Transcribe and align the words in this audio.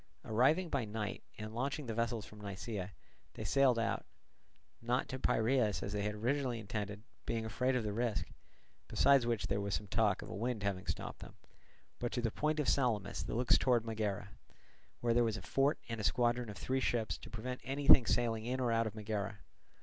Arriving 0.25 0.67
by 0.67 0.83
night 0.83 1.21
and 1.37 1.53
launching 1.53 1.85
the 1.85 1.93
vessels 1.93 2.25
from 2.25 2.41
Nisaea, 2.41 2.93
they 3.35 3.43
sailed, 3.43 3.77
not 4.81 5.07
to 5.09 5.19
Piraeus 5.19 5.83
as 5.83 5.93
they 5.93 6.01
had 6.01 6.15
originally 6.15 6.57
intended, 6.59 7.03
being 7.27 7.45
afraid 7.45 7.75
of 7.75 7.83
the 7.83 7.93
risk, 7.93 8.25
besides 8.87 9.27
which 9.27 9.45
there 9.45 9.61
was 9.61 9.75
some 9.75 9.85
talk 9.85 10.23
of 10.23 10.29
a 10.31 10.33
wind 10.33 10.63
having 10.63 10.87
stopped 10.87 11.19
them, 11.19 11.35
but 11.99 12.11
to 12.13 12.21
the 12.23 12.31
point 12.31 12.59
of 12.59 12.67
Salamis 12.67 13.21
that 13.23 13.35
looks 13.35 13.59
towards 13.59 13.85
Megara; 13.85 14.29
where 15.01 15.13
there 15.13 15.23
was 15.23 15.37
a 15.37 15.43
fort 15.43 15.77
and 15.87 16.01
a 16.01 16.03
squadron 16.03 16.49
of 16.49 16.57
three 16.57 16.79
ships 16.79 17.15
to 17.19 17.29
prevent 17.29 17.61
anything 17.63 18.07
sailing 18.07 18.45
in 18.47 18.59
or 18.59 18.71
out 18.71 18.87
of 18.87 18.95
Megara. 18.95 19.37